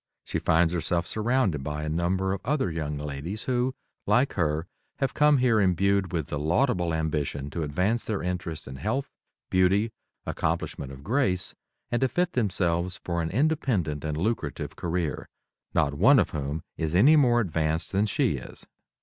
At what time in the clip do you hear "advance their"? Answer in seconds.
7.61-8.23